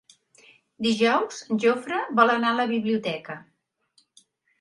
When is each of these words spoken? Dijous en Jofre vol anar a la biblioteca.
Dijous 0.85 1.41
en 1.55 1.59
Jofre 1.65 1.99
vol 2.19 2.33
anar 2.37 2.49
a 2.53 2.57
la 2.61 2.65
biblioteca. 2.71 3.37